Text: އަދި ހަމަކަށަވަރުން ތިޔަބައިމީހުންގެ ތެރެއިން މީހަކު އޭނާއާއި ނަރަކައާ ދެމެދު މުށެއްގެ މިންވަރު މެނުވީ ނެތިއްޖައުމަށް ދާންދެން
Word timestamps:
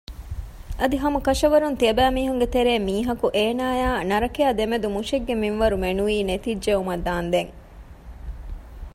އަދި 0.79 0.97
ހަމަކަށަވަރުން 1.03 1.77
ތިޔަބައިމީހުންގެ 1.79 2.47
ތެރެއިން 2.53 2.85
މީހަކު 2.89 3.25
އޭނާއާއި 3.35 4.03
ނަރަކައާ 4.11 4.49
ދެމެދު 4.59 4.87
މުށެއްގެ 4.95 5.33
މިންވަރު 5.41 5.75
މެނުވީ 5.83 6.15
ނެތިއްޖައުމަށް 6.29 7.03
ދާންދެން 7.07 7.51